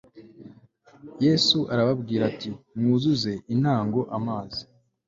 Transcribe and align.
yesu 1.25 1.57
arababwira 1.73 2.23
ati 2.31 2.49
“mwuzuze 2.77 3.31
intango 3.53 3.99
amazi 4.17 4.61